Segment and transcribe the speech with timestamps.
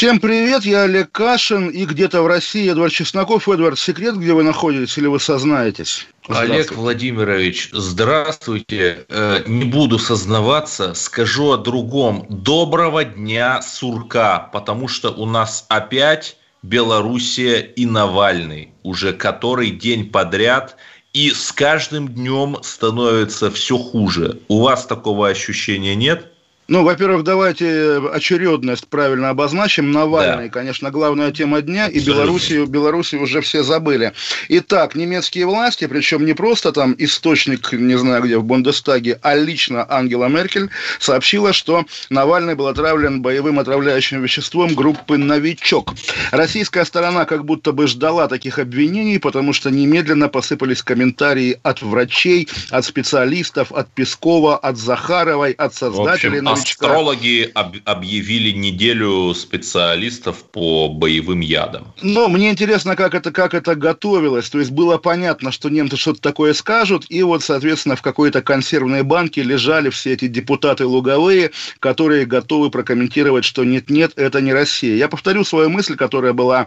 [0.00, 3.46] Всем привет, я Олег Кашин, и где-то в России Эдвард Чесноков.
[3.50, 6.06] Эдвард, секрет, где вы находитесь, или вы сознаетесь?
[6.26, 9.04] Олег Владимирович, здравствуйте.
[9.10, 12.24] Э, Не буду сознаваться, скажу о другом.
[12.30, 18.72] Доброго дня, Сурка, потому что у нас опять Белоруссия и Навальный.
[18.82, 20.78] Уже который день подряд
[21.12, 24.40] и с каждым днем становится все хуже.
[24.48, 26.32] У вас такого ощущения нет?
[26.70, 29.90] Ну, во-первых, давайте очередность правильно обозначим.
[29.90, 30.50] Навальный, Да.
[30.52, 31.98] конечно, главная тема дня, и.
[31.98, 34.12] Белоруссию, Белоруссию уже все забыли.
[34.48, 39.84] Итак, немецкие власти, причем не просто там источник, не знаю где, в Бундестаге, а лично
[39.90, 45.94] Ангела Меркель сообщила, что Навальный был отравлен боевым отравляющим веществом группы «Новичок».
[46.30, 52.46] Российская сторона как будто бы ждала таких обвинений, потому что немедленно посыпались комментарии от врачей,
[52.70, 56.59] от специалистов, от Пескова, от Захаровой, от создателей общем.
[56.62, 61.92] Астрологи об- объявили неделю специалистов по боевым ядам.
[62.02, 64.48] Но мне интересно, как это, как это готовилось.
[64.50, 69.02] То есть было понятно, что немцы что-то такое скажут, и вот, соответственно, в какой-то консервной
[69.02, 74.96] банке лежали все эти депутаты луговые, которые готовы прокомментировать, что нет-нет, это не Россия.
[74.96, 76.66] Я повторю свою мысль, которая была,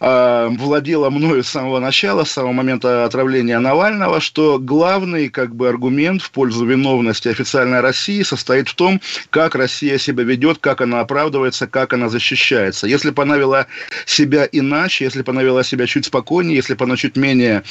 [0.00, 5.68] э, владела мною с самого начала, с самого момента отравления Навального, что главный как бы
[5.68, 11.00] аргумент в пользу виновности официальной России состоит в том, как Россия себя ведет, как она
[11.00, 12.86] оправдывается, как она защищается.
[12.86, 13.66] Если бы она вела
[14.06, 17.62] себя иначе, если бы она вела себя чуть спокойнее, если бы она чуть менее,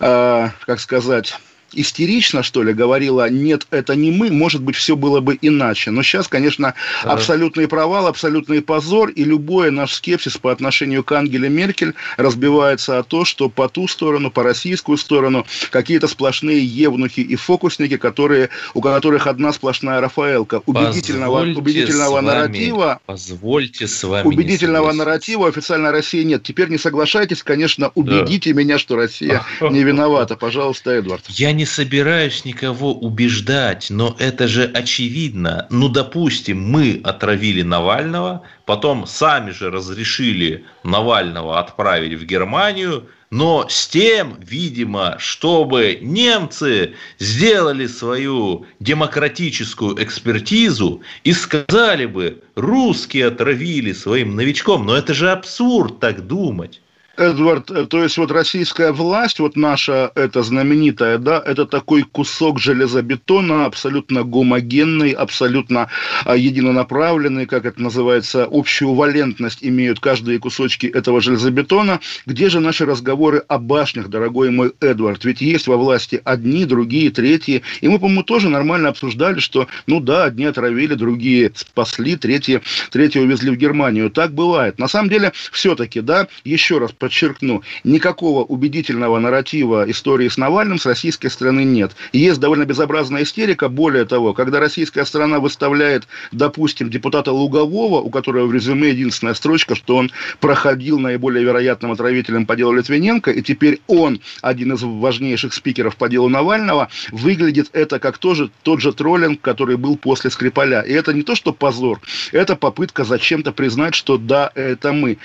[0.00, 1.38] э, как сказать
[1.72, 5.90] истерично, что ли, говорила, нет, это не мы, может быть, все было бы иначе.
[5.90, 7.12] Но сейчас, конечно, Да.
[7.12, 13.02] абсолютный провал, абсолютный позор, и любой наш скепсис по отношению к Ангеле Меркель разбивается о
[13.02, 18.80] то, что по ту сторону, по российскую сторону, какие-то сплошные евнухи и фокусники, которые, у
[18.80, 20.62] которых одна сплошная Рафаэлка.
[20.66, 26.42] Убедительного, Позвольте убедительного вами- нарратива Позвольте с вами Убедительного нарратива официальной России нет.
[26.42, 30.36] Теперь не соглашайтесь, конечно, убедите меня, что Россия не виновата.
[30.36, 31.24] Пожалуйста, Эдвард.
[31.28, 35.66] Я не собираюсь никого убеждать, но это же очевидно.
[35.70, 43.88] Ну, допустим, мы отравили Навального, потом сами же разрешили Навального отправить в Германию, но с
[43.88, 54.86] тем, видимо, чтобы немцы сделали свою демократическую экспертизу и сказали бы, русские отравили своим новичком.
[54.86, 56.80] Но это же абсурд так думать.
[57.18, 62.60] Эдвард, э, то есть вот российская власть, вот наша, эта знаменитая, да, это такой кусок
[62.60, 65.88] железобетона, абсолютно гомогенный, абсолютно
[66.24, 72.00] а, единонаправленный, как это называется, общую валентность имеют каждые кусочки этого железобетона.
[72.24, 75.24] Где же наши разговоры о башнях, дорогой мой Эдвард?
[75.24, 77.62] Ведь есть во власти одни, другие, третьи.
[77.80, 82.60] И мы, по-моему, тоже нормально обсуждали, что, ну да, одни отравили, другие спасли, третьи,
[82.92, 84.08] третьи увезли в Германию.
[84.08, 84.78] Так бывает.
[84.78, 90.84] На самом деле, все-таки, да, еще раз подчеркну, никакого убедительного нарратива истории с Навальным с
[90.84, 91.92] российской стороны нет.
[92.12, 93.70] Есть довольно безобразная истерика.
[93.70, 99.74] Более того, когда российская сторона выставляет, допустим, депутата Лугового, у которого в резюме единственная строчка,
[99.74, 100.10] что он
[100.40, 106.10] проходил наиболее вероятным отравителем по делу Литвиненко, и теперь он один из важнейших спикеров по
[106.10, 110.82] делу Навального, выглядит это как тоже тот же троллинг, который был после Скрипаля.
[110.82, 112.00] И это не то, что позор,
[112.32, 115.16] это попытка зачем-то признать, что да, это мы.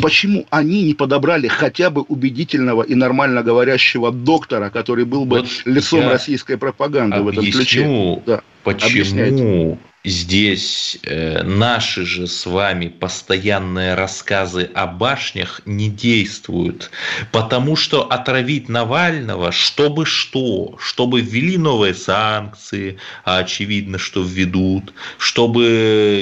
[0.00, 5.48] Почему они не подобрали хотя бы убедительного и нормально говорящего доктора, который был бы Вот
[5.64, 8.22] лицом российской пропаганды в этом ключе?
[8.26, 8.40] Да.
[8.62, 9.78] почему Объясняйте.
[10.04, 16.90] Здесь э, наши же с вами постоянные рассказы о башнях не действуют.
[17.32, 25.64] Потому что отравить Навального, чтобы что, чтобы ввели новые санкции, а очевидно, что введут, чтобы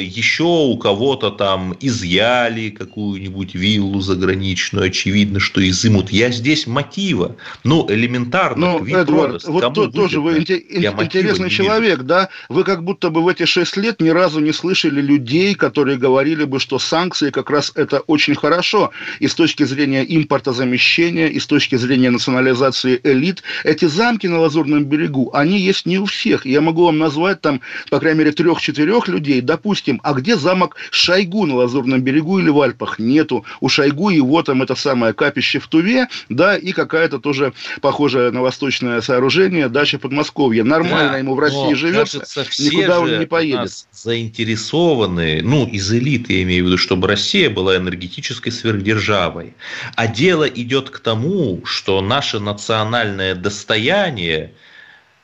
[0.09, 6.11] еще у кого-то там изъяли какую-нибудь виллу заграничную, очевидно, что изымут.
[6.11, 7.37] Я здесь мотива.
[7.65, 8.79] Ну, элементарно.
[8.79, 12.29] Ну, Эдвард, вот то- тоже вы ин- интересный человек, да?
[12.49, 15.97] Вы как будто бы в эти шесть 14 лет ни разу не слышали людей, которые
[15.97, 18.91] говорили бы, что санкции как раз это очень хорошо.
[19.19, 24.85] И с точки зрения импортозамещения, и с точки зрения национализации элит, эти замки на Лазурном
[24.85, 26.47] берегу, они есть не у всех.
[26.47, 27.61] Я могу вам назвать там,
[27.91, 29.41] по крайней мере, трех-четырех людей.
[29.41, 32.99] Допустим, а где замок Шойгу на Лазурном берегу или в Альпах?
[32.99, 33.45] Нету.
[33.61, 38.43] У Шойгу его там это самое капище в Туве, да, и какая-то тоже похожее на
[38.43, 40.65] восточное сооружение, дача Подмосковья.
[40.65, 42.19] Нормально да, ему в России живется,
[42.59, 43.62] никуда он не поедет.
[43.67, 49.55] Заинтересованы, ну, из элиты я имею в виду, чтобы Россия была энергетической сверхдержавой.
[49.97, 54.53] А дело идет к тому, что наше национальное достояние,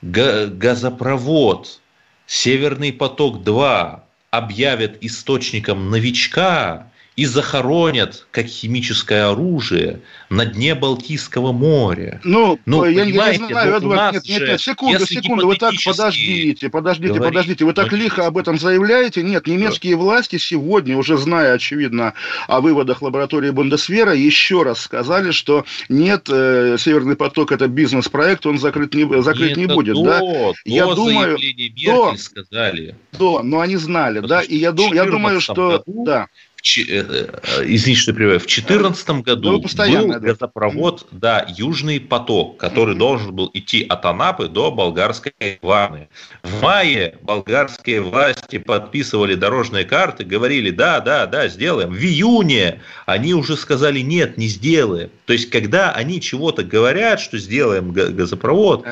[0.02, 1.80] газопровод,
[2.26, 4.00] Северный поток-2
[4.30, 12.20] объявят источником новичка, и захоронят как химическое оружие на дне Балтийского моря.
[12.22, 13.12] Ну, ну я, я не
[13.48, 17.92] знаю, Эдвард, нет, нет, нет, секунду, секунду, вы так подождите, подождите, говорить, подождите, вы так
[17.92, 19.24] лихо об этом заявляете.
[19.24, 20.02] Нет, немецкие да.
[20.02, 22.14] власти сегодня, уже зная, очевидно,
[22.46, 28.60] о выводах лаборатории Бундесвера, еще раз сказали, что нет, э, Северный поток это бизнес-проект, он
[28.60, 29.96] закрыт не, закрыт не, не будет.
[29.96, 30.20] До, да?
[30.20, 31.36] до я думаю,
[31.84, 32.94] до, сказали.
[33.18, 35.82] До, но они знали, Потому да, и я, дум, я думаю, что...
[35.84, 36.28] Году да
[36.62, 43.84] извините, что я в 2014 году был газопровод, да, Южный поток, который должен был идти
[43.88, 45.32] от Анапы до болгарской
[45.62, 46.08] Ваны.
[46.42, 51.92] В мае болгарские власти подписывали дорожные карты, говорили, да, да, да, сделаем.
[51.92, 55.10] В июне они уже сказали, нет, не сделаем.
[55.26, 58.84] То есть, когда они чего-то говорят, что сделаем газопровод,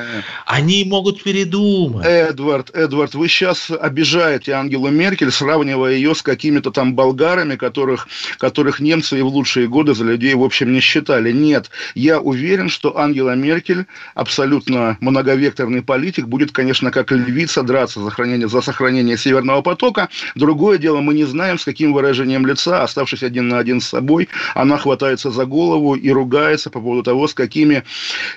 [0.45, 2.05] они могут передумать.
[2.05, 8.07] Эдвард, Эдвард, вы сейчас обижаете Ангелу Меркель, сравнивая ее с какими-то там болгарами, которых,
[8.37, 11.31] которых немцы и в лучшие годы за людей, в общем, не считали.
[11.31, 18.09] Нет, я уверен, что Ангела Меркель, абсолютно многовекторный политик, будет, конечно, как львица драться за
[18.09, 20.09] сохранение, за сохранение Северного потока.
[20.35, 24.29] Другое дело, мы не знаем, с каким выражением лица, оставшись один на один с собой,
[24.55, 27.83] она хватается за голову и ругается по поводу того, с какими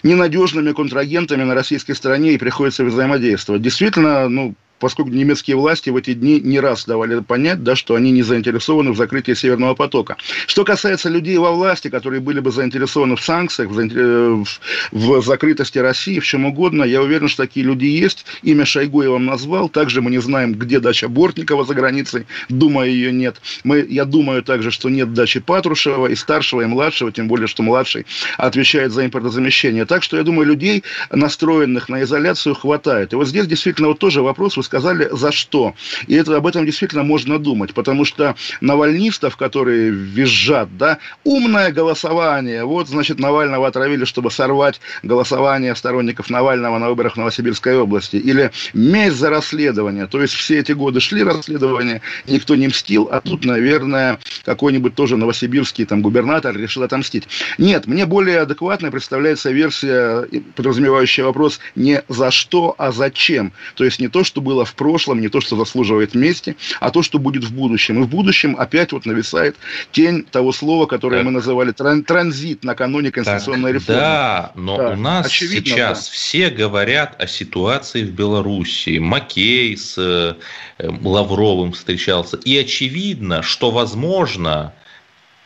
[0.03, 3.63] ненадежными контрагентами на российской стороне и приходится взаимодействовать.
[3.63, 8.11] Действительно, ну, поскольку немецкие власти в эти дни не раз давали понять, да, что они
[8.11, 10.17] не заинтересованы в закрытии Северного потока.
[10.47, 14.45] Что касается людей во власти, которые были бы заинтересованы в санкциях, в,
[14.93, 18.25] в закрытости России, в чем угодно, я уверен, что такие люди есть.
[18.43, 19.69] Имя Шойгу я вам назвал.
[19.69, 22.27] Также мы не знаем, где дача Бортникова за границей.
[22.49, 23.41] Думаю, ее нет.
[23.65, 27.63] Мы, я думаю также, что нет дачи Патрушева и старшего, и младшего, тем более, что
[27.63, 28.07] младший
[28.39, 29.85] отвечает за импортозамещение.
[29.85, 33.13] Так что, я думаю, людей, настроенных на изоляцию, хватает.
[33.13, 35.75] И вот здесь действительно вот тоже вопрос, вы сказали, за что.
[36.07, 42.65] И это, об этом действительно можно думать, потому что навальнистов, которые визжат, да, умное голосование,
[42.65, 48.53] вот, значит, Навального отравили, чтобы сорвать голосование сторонников Навального на выборах в Новосибирской области, или
[48.73, 53.45] месть за расследование, то есть все эти годы шли расследования, никто не мстил, а тут,
[53.45, 57.27] наверное, какой-нибудь тоже новосибирский там губернатор решил отомстить.
[57.59, 63.53] Нет, мне более адекватной представляется версия, подразумевающая вопрос не за что, а зачем.
[63.75, 66.91] То есть не то, что было было в прошлом, не то, что заслуживает мести, а
[66.91, 68.01] то, что будет в будущем.
[68.01, 69.57] И в будущем опять вот нависает
[69.93, 71.27] тень того слова, которое так.
[71.27, 74.01] мы называли тран транзит накануне конституционной так, реформы.
[74.01, 76.13] Да, но да, у нас очевидно, сейчас да.
[76.13, 78.99] все говорят о ситуации в Белоруссии.
[78.99, 80.35] Макей с э,
[80.79, 82.37] Лавровым встречался.
[82.37, 84.73] И очевидно, что, возможно,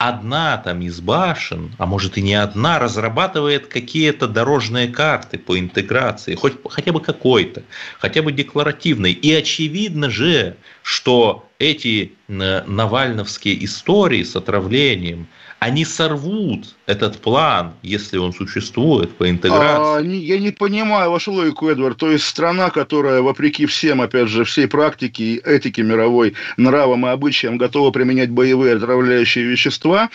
[0.09, 6.35] одна там из башен, а может и не одна, разрабатывает какие-то дорожные карты по интеграции,
[6.35, 7.63] хоть хотя бы какой-то,
[7.99, 9.13] хотя бы декларативной.
[9.13, 15.29] И очевидно же, что эти э, навальновские истории с отравлением–
[15.59, 19.99] они сорвут этот план, если он существует по интеграции.
[19.99, 21.97] А, я не понимаю вашу логику, Эдвард.
[21.97, 27.11] То есть страна, которая, вопреки всем, опять же, всей практике и этике мировой, нравам и
[27.11, 30.11] обычаям, готова применять боевые отравляющие вещества,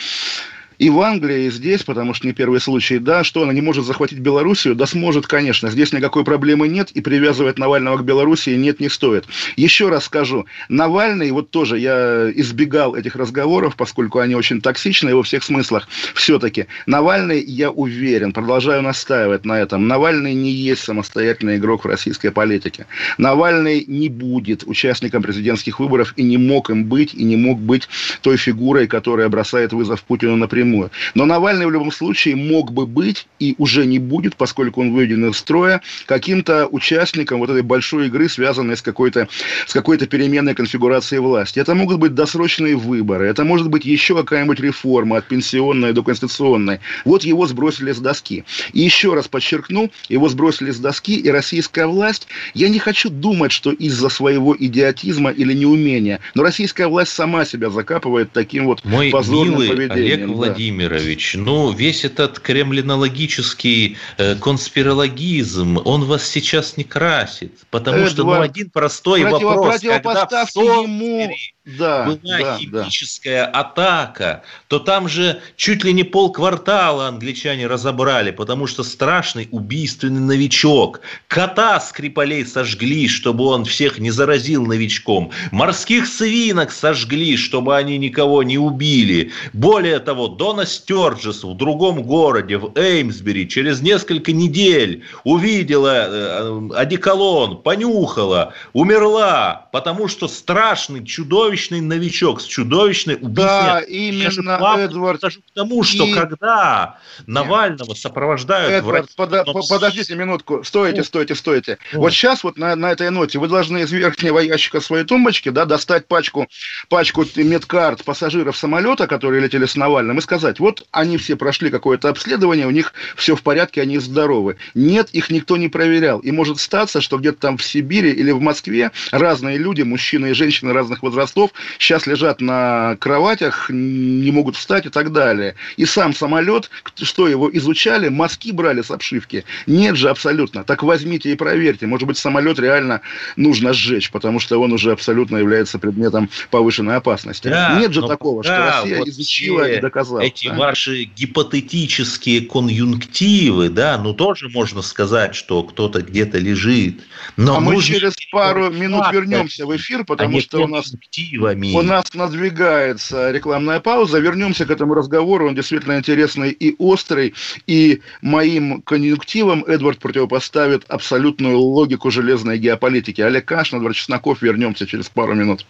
[0.79, 3.86] и в Англии, и здесь, потому что не первый случай, да, что она не может
[3.86, 8.79] захватить Белоруссию, да сможет, конечно, здесь никакой проблемы нет, и привязывать Навального к Белоруссии нет,
[8.79, 9.25] не стоит.
[9.57, 15.21] Еще раз скажу, Навальный, вот тоже я избегал этих разговоров, поскольку они очень токсичны во
[15.21, 21.83] всех смыслах, все-таки Навальный, я уверен, продолжаю настаивать на этом, Навальный не есть самостоятельный игрок
[21.83, 22.86] в российской политике.
[23.17, 27.89] Навальный не будет участником президентских выборов и не мог им быть, и не мог быть
[28.21, 30.91] той фигурой, которая бросает вызов Путину напрямую напрямую.
[31.15, 35.29] Но Навальный в любом случае мог бы быть и уже не будет, поскольку он выведен
[35.29, 39.27] из строя, каким-то участником вот этой большой игры, связанной с какой-то
[39.67, 41.59] с какой-то переменной конфигурацией власти.
[41.59, 46.79] Это могут быть досрочные выборы, это может быть еще какая-нибудь реформа от пенсионной до конституционной.
[47.05, 48.43] Вот его сбросили с доски.
[48.73, 53.51] И еще раз подчеркну, его сбросили с доски, и российская власть, я не хочу думать,
[53.51, 59.09] что из-за своего идиотизма или неумения, но российская власть сама себя закапывает таким вот Мой
[59.09, 60.19] позорным милый поведением.
[60.19, 60.58] Олег да.
[60.59, 68.23] Владимирович, ну весь этот кремлинологический э, конспирологизм, он вас сейчас не красит, потому Эдвард, что
[68.25, 71.31] ну, один простой вопрос, когда в ему
[71.77, 73.59] да, была да, химическая да.
[73.59, 81.01] атака, то там же чуть ли не полквартала англичане разобрали, потому что страшный убийственный новичок.
[81.27, 85.31] Кота Скрипалей сожгли, чтобы он всех не заразил новичком.
[85.51, 89.31] Морских свинок сожгли, чтобы они никого не убили.
[89.53, 97.61] Более того, Дона Стерджес в другом городе, в Эймсбери, через несколько недель увидела э, одеколон,
[97.61, 103.35] понюхала, умерла, потому что страшный, чудовищный новичок с чудовищной убийственной...
[103.35, 105.19] Да, именно, плавно, Эдвард.
[105.19, 106.13] Скажу к тому, что и...
[106.13, 106.97] когда
[107.27, 108.71] Навального сопровождают...
[108.71, 109.61] Эдвард, под, но...
[109.67, 111.77] подождите минутку, стойте, стойте, стойте.
[111.93, 111.99] Ну.
[111.99, 115.65] Вот сейчас вот на, на этой ноте вы должны из верхнего ящика своей тумбочки да,
[115.65, 116.47] достать пачку,
[116.89, 122.09] пачку медкарт пассажиров самолета, которые летели с Навальным, и сказать, вот они все прошли какое-то
[122.09, 124.57] обследование, у них все в порядке, они здоровы.
[124.73, 126.19] Нет, их никто не проверял.
[126.19, 130.33] И может статься, что где-то там в Сибири или в Москве разные люди, мужчины и
[130.33, 131.38] женщины разных возрастов,
[131.77, 135.55] сейчас лежат на кроватях, не могут встать и так далее.
[135.77, 136.69] И сам самолет,
[137.01, 139.46] что его изучали, мазки брали с обшивки.
[139.67, 140.63] Нет же абсолютно.
[140.63, 141.88] Так возьмите и проверьте.
[141.88, 143.01] Может быть, самолет реально
[143.36, 147.48] нужно сжечь, потому что он уже абсолютно является предметом повышенной опасности.
[147.48, 150.19] Да, Нет же такого, что Россия вот изучила и доказала.
[150.19, 150.55] Эти да?
[150.55, 157.01] ваши гипотетические конъюнктивы, да, ну тоже можно сказать, что кто-то где-то лежит.
[157.38, 160.91] Но а мы через пару минут вернемся в эфир, потому а что у нас,
[161.38, 164.19] у нас надвигается рекламная пауза.
[164.19, 165.48] Вернемся к этому разговору.
[165.48, 167.33] Он действительно интересный и острый.
[167.67, 173.21] И моим конъюнктивам Эдвард противопоставит абсолютную логику железной геополитики.
[173.21, 174.41] Олег Кашин, Эдвард Чесноков.
[174.41, 175.65] Вернемся через пару минут.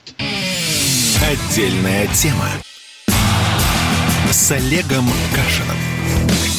[1.22, 2.48] Отдельная тема
[4.32, 6.59] с Олегом Кашиным.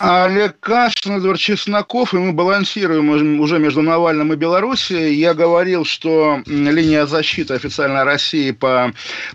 [0.00, 5.14] Олег Кашин, Эдвард Чесноков, и мы балансируем уже между Навальным и Белоруссией.
[5.14, 8.92] Я говорил, что линия защиты официальной России по,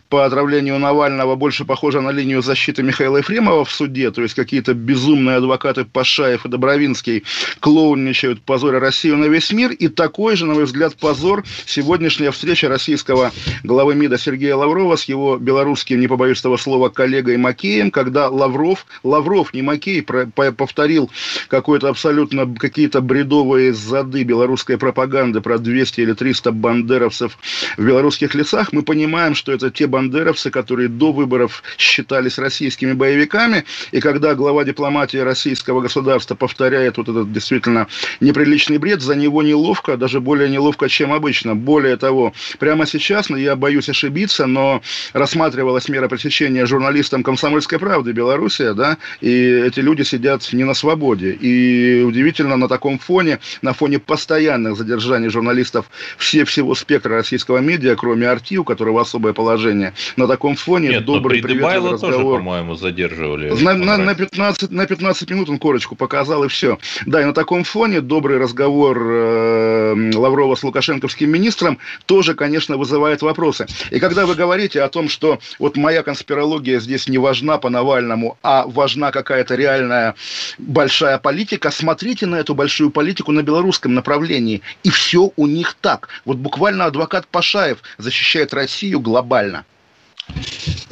[0.10, 4.74] по отравлению Навального больше похожа на линию защиты Михаила Ефремова в суде, то есть какие-то
[4.74, 7.24] безумные адвокаты Пашаев и Добровинский
[7.60, 12.70] клоунничают, позоря Россию на весь мир, и такой же, на мой взгляд, позор сегодняшняя встреча
[12.70, 13.32] российского
[13.64, 18.86] главы МИДа Сергея Лаврова с его белорусским, не побоюсь этого слова, коллегой Макеем, когда Лавров,
[19.04, 20.02] Лавров, не Макей,
[20.52, 21.10] про, повторил
[21.48, 27.38] какой-то абсолютно какие-то бредовые зады белорусской пропаганды про 200 или 300 бандеровцев
[27.78, 33.66] в белорусских лесах, мы понимаем, что это те бандеровцы, которые до выборов считались российскими боевиками,
[33.92, 37.88] и когда глава дипломатии российского государства повторяет вот этот действительно
[38.20, 41.56] неприличный бред, за него неловко, даже более неловко, чем обычно.
[41.56, 44.82] Более того, прямо сейчас, ну, я боюсь ошибиться, но
[45.14, 50.74] рассматривалась мера пресечения журналистам «Комсомольской правды» Белоруссия, да, и эти люди сидят сидят не на
[50.74, 51.32] свободе.
[51.32, 55.86] И удивительно, на таком фоне, на фоне постоянных задержаний журналистов
[56.18, 61.06] все всего спектра российского медиа, кроме Арти, у которого особое положение, на таком фоне Нет,
[61.06, 62.16] добрый приветливый разговор.
[62.16, 63.50] тоже, по-моему, задерживали.
[63.62, 66.78] На, на, на, 15, на 15 минут он корочку показал, и все.
[67.06, 73.22] Да, и на таком фоне добрый разговор э, Лаврова с лукашенковским министром тоже, конечно, вызывает
[73.22, 73.68] вопросы.
[73.92, 78.38] И когда вы говорите о том, что вот моя конспирология здесь не важна по Навальному,
[78.44, 80.16] а важна какая-то реальная
[80.58, 86.10] большая политика, смотрите на эту большую политику на белорусском направлении, и все у них так.
[86.26, 89.66] Вот буквально адвокат Пашаев защищает Россию глобально.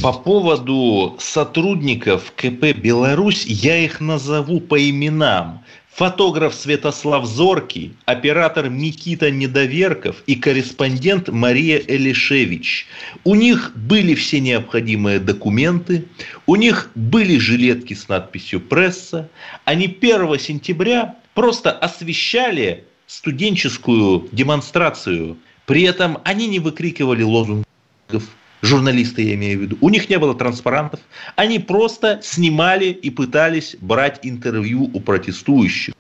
[0.02, 5.65] По поводу сотрудников КП «Беларусь» я их назову по именам.
[5.96, 12.88] Фотограф Святослав Зоркий, оператор Никита Недоверков и корреспондент Мария Элишевич.
[13.24, 16.06] У них были все необходимые документы,
[16.48, 19.30] у них были жилетки с надписью «Пресса».
[19.64, 25.38] Они 1 сентября просто освещали студенческую демонстрацию.
[25.66, 27.66] При этом они не выкрикивали лозунгов,
[28.66, 29.78] журналисты я имею в виду.
[29.82, 31.00] У них не было транспарантов.
[31.36, 35.94] Они просто снимали и пытались брать интервью у протестующих.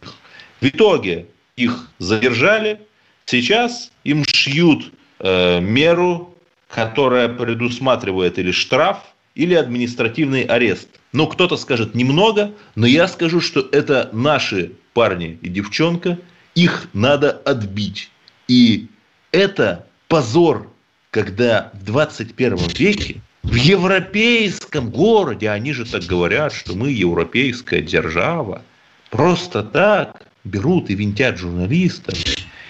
[0.62, 2.82] В итоге их задержали.
[3.26, 6.36] Сейчас им шьют э, меру,
[6.70, 9.00] которая предусматривает или штраф,
[9.36, 10.90] или административный арест.
[11.12, 16.18] Ну, кто-то скажет немного, но я скажу, что это наши парни и девчонка,
[16.56, 18.10] их надо отбить.
[18.48, 18.88] И
[19.32, 20.72] это позор
[21.16, 28.64] когда в 21 веке в европейском городе, они же так говорят, что мы европейская держава,
[29.12, 32.16] просто так берут и винтят журналистов.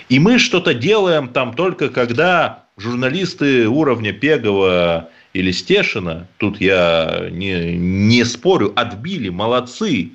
[0.10, 7.76] И мы что-то делаем там только когда журналисты уровня Пегова или Стешина, тут я не,
[7.76, 10.12] не спорю, отбили, молодцы.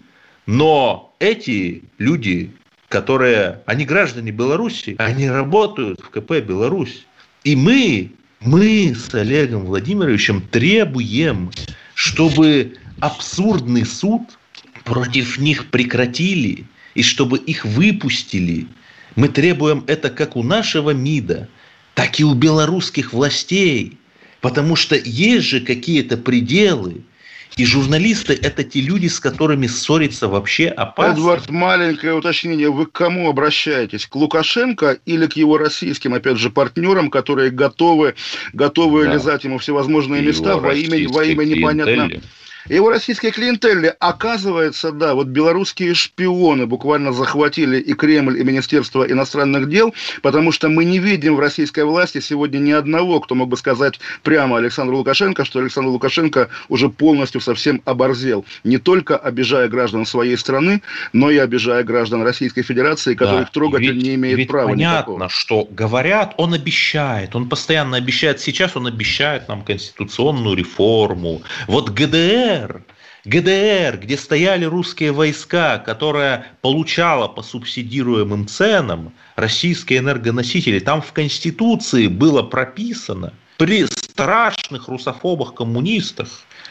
[0.47, 2.53] Но эти люди,
[2.91, 7.05] которые, они граждане Беларуси, они работают в КП Беларусь.
[7.43, 11.51] И мы мы с Олегом Владимировичем требуем,
[11.95, 14.23] чтобы абсурдный суд
[14.85, 18.67] против них прекратили и чтобы их выпустили.
[19.15, 21.49] Мы требуем это как у нашего МИДа,
[21.95, 23.99] так и у белорусских властей.
[24.41, 27.03] Потому что есть же какие-то пределы,
[27.57, 31.13] и журналисты– это те люди, с которыми ссориться вообще опасно.
[31.13, 32.71] Эдвард, маленькое уточнение.
[32.71, 34.07] Вы к кому обращаетесь?
[34.07, 38.15] К Лукашенко или к его российским, опять же, партнерам, которые готовы,
[38.53, 39.15] готовы да.
[39.15, 41.93] лизать ему всевозможные места во имя, во имя непонятно...
[41.93, 42.23] Клиентели
[42.69, 49.69] его российские клиентели, оказывается, да, вот белорусские шпионы буквально захватили и Кремль, и Министерство иностранных
[49.69, 53.57] дел, потому что мы не видим в российской власти сегодня ни одного, кто мог бы
[53.57, 60.05] сказать прямо Александру Лукашенко, что Александр Лукашенко уже полностью совсем оборзел, не только обижая граждан
[60.05, 64.49] своей страны, но и обижая граждан Российской Федерации, которых да, трогать ведь, не имеет ведь
[64.49, 65.29] права понятно, никакого.
[65.29, 71.43] что говорят, он обещает, он постоянно обещает, сейчас он обещает нам конституционную реформу.
[71.67, 72.83] Вот ГДР ГДР,
[73.25, 82.07] ГДР, где стояли русские войска, которая получала по субсидируемым ценам российские энергоносители, там в Конституции
[82.07, 86.29] было прописано при страшных русофобах-коммунистах,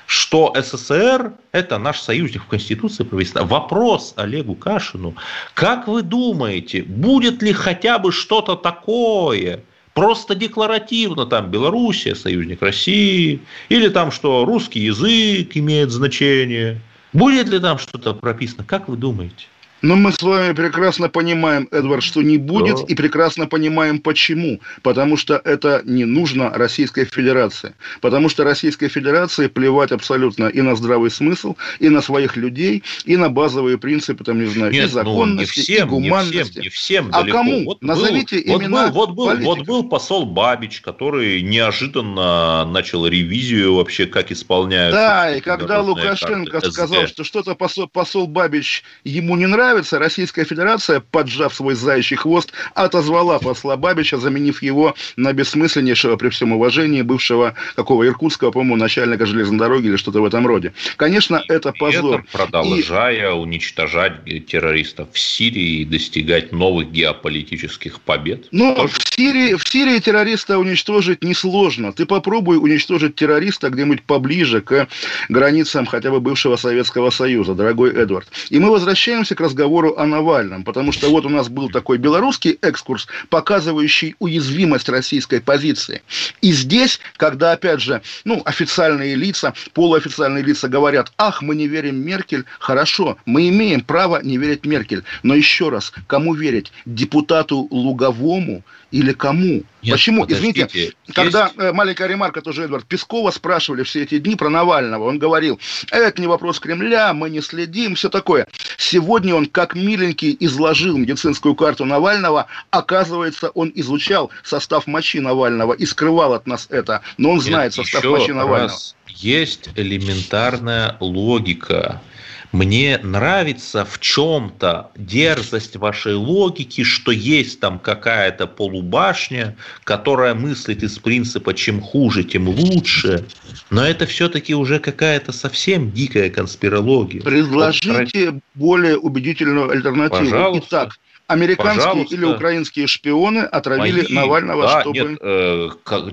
[0.07, 3.43] что СССР– это наш союзник в Конституции прописано.
[3.43, 5.15] Вопрос Олегу Кашину.
[5.53, 9.61] Как вы думаете, будет ли хотя бы что-то такое–
[9.93, 16.81] просто декларативно там Белоруссия, союзник России, или там что русский язык имеет значение.
[17.13, 18.63] Будет ли там что-то прописано?
[18.63, 19.47] Как вы думаете?
[19.81, 22.83] Но мы с вами прекрасно понимаем, Эдвард, что не будет, да.
[22.87, 24.59] и прекрасно понимаем почему.
[24.81, 27.75] Потому что это не нужно Российской Федерации.
[28.01, 33.17] Потому что Российской Федерации плевать абсолютно и на здравый смысл, и на своих людей, и
[33.17, 36.59] на базовые принципы, там, не знаю, Нет, и законности, ну, не всем, и гуманности.
[36.59, 37.65] Не всем, не всем а кому?
[37.65, 43.07] Вот Назовите был, имена вот был, вот, был, вот был посол Бабич, который неожиданно начал
[43.07, 44.93] ревизию вообще, как исполняют.
[44.93, 50.45] Да, и когда Лукашенко сказал, что что-то посол, посол Бабич ему не нравится, нравится, Российская
[50.45, 57.03] Федерация, поджав свой заячий хвост, отозвала посла Бабича, заменив его на бессмысленнейшего, при всем уважении,
[57.03, 60.73] бывшего какого иркутского, по-моему, начальника железной дороги или что-то в этом роде.
[60.97, 62.21] Конечно, это позор.
[62.21, 63.33] Это продолжая и...
[63.33, 68.47] уничтожать террористов в Сирии и достигать новых геополитических побед.
[68.51, 71.93] Ну, в Сирии, в Сирии террориста уничтожить несложно.
[71.93, 74.87] Ты попробуй уничтожить террориста где-нибудь поближе к
[75.29, 78.27] границам хотя бы бывшего Советского Союза, дорогой Эдвард.
[78.49, 81.97] И мы возвращаемся к разговору разговору о Навальном, потому что вот у нас был такой
[81.97, 86.01] белорусский экскурс, показывающий уязвимость российской позиции.
[86.41, 91.97] И здесь, когда, опять же, ну, официальные лица, полуофициальные лица говорят, ах, мы не верим
[91.97, 96.71] Меркель, хорошо, мы имеем право не верить Меркель, но еще раз, кому верить?
[96.85, 99.63] Депутату Луговому или кому?
[99.81, 100.25] Нет, Почему?
[100.27, 100.95] Извините, есть...
[101.13, 105.59] когда э, маленькая ремарка тоже, Эдвард, Пескова спрашивали все эти дни про Навального, он говорил,
[105.91, 108.47] это не вопрос Кремля, мы не следим, все такое.
[108.77, 115.85] Сегодня он, как миленький, изложил медицинскую карту Навального, оказывается, он изучал состав мочи Навального и
[115.85, 118.77] скрывал от нас это, но он знает Нет, состав мочи Навального.
[119.07, 122.01] Есть элементарная логика
[122.51, 130.97] Мне нравится в чем-то дерзость вашей логики, что есть там какая-то полубашня, которая мыслит из
[130.97, 133.25] принципа чем хуже, тем лучше.
[133.69, 137.21] Но это все-таки уже какая-то совсем дикая конспирология.
[137.21, 140.25] Предложите вот, более убедительную альтернативу.
[140.25, 140.67] Пожалуйста.
[140.69, 140.99] Итак,
[141.29, 142.15] американские Пожалуйста.
[142.15, 144.97] или украинские шпионы отравили Мои, Навального, да, чтобы...
[144.97, 145.69] Нет, э,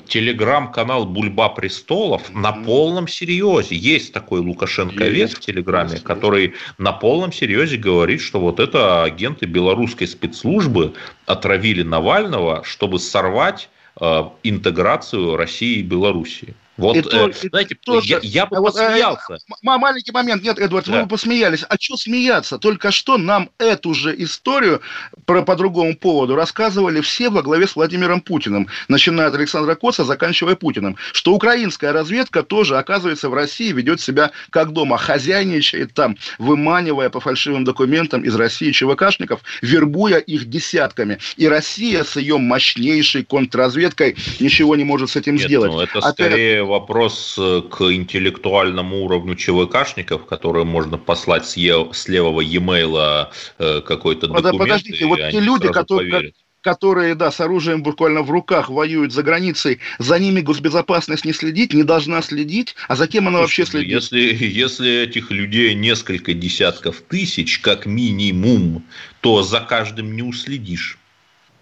[0.07, 2.39] телеграм-канал «Бульба престолов» mm-hmm.
[2.39, 3.75] на полном серьезе.
[3.75, 9.47] Есть такой Лукашенковец в Телеграме, есть, который на полном серьезе говорит, что вот это агенты
[9.47, 10.93] белорусской спецслужбы
[11.25, 16.55] отравили Навального, чтобы сорвать э, интеграцию России и Белоруссии.
[16.77, 19.35] Вот, и э, знаете, тоже, я, я бы вот, э, посмеялся.
[19.35, 20.93] Э, маленький момент, нет, Эдвард, да.
[20.93, 21.65] вы бы посмеялись.
[21.69, 22.59] А что смеяться?
[22.59, 24.83] Только что нам эту же историю
[25.25, 30.05] про, по другому поводу рассказывали все во главе с Владимиром Путиным, начиная от Александра Коца,
[30.05, 36.17] заканчивая Путиным, что украинская разведка тоже, оказывается, в России ведет себя как дома, хозяйничает там,
[36.39, 41.19] выманивая по фальшивым документам из России ЧВКшников, вербуя их десятками.
[41.37, 45.73] И Россия с ее мощнейшей контрразведкой ничего не может с этим нет, сделать.
[45.73, 52.09] Ну, это скорее вопрос э, к интеллектуальному уровню ЧВКшников, которые можно послать с, е- с
[52.09, 54.59] левого e-mail э, какой-то документ.
[54.59, 59.79] Подождите, вот те люди, которые, которые, да, с оружием буквально в руках воюют за границей,
[60.01, 63.91] за ними госбезопасность не следит, не должна следить, а за кем она вообще следит?
[63.91, 68.83] Если, если этих людей несколько десятков тысяч, как минимум,
[69.21, 70.99] то за каждым не уследишь.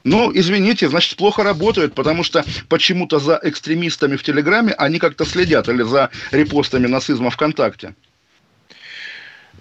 [0.04, 5.68] Ну, извините, значит, плохо работают, потому что почему-то за экстремистами в Телеграме они как-то следят,
[5.68, 7.94] или за репостами нацизма ВКонтакте.